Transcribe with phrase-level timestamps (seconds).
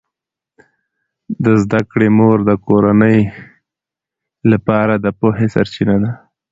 [1.43, 3.17] د زده کړې مور د کورنۍ
[4.51, 6.11] لپاره د پوهې سرچینه ده.